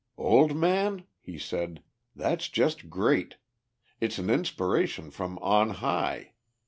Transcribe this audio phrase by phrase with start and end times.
[0.17, 1.83] "Old man," he said,
[2.15, 3.35] "that's just great.
[3.99, 6.31] It's an inspiration from on high.